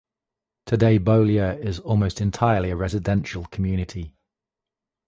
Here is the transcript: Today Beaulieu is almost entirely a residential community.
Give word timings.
Today 0.65 0.97
Beaulieu 0.97 1.59
is 1.61 1.77
almost 1.79 2.21
entirely 2.21 2.71
a 2.71 2.75
residential 2.75 3.45
community. 3.45 4.15